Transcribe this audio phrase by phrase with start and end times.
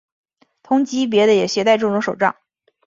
[0.63, 2.35] 同级别的也携带这种手杖。